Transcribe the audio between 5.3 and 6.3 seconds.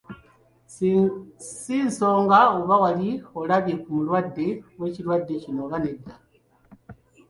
kino oba nedda.